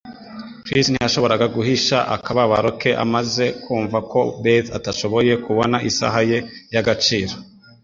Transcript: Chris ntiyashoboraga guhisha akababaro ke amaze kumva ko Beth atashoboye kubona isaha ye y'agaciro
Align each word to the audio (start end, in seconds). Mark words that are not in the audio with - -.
Chris 0.65 0.85
ntiyashoboraga 0.91 1.45
guhisha 1.55 1.97
akababaro 2.15 2.71
ke 2.81 2.91
amaze 3.03 3.45
kumva 3.63 3.97
ko 4.11 4.19
Beth 4.43 4.67
atashoboye 4.77 5.31
kubona 5.45 5.77
isaha 5.89 6.19
ye 6.29 6.39
y'agaciro 6.73 7.33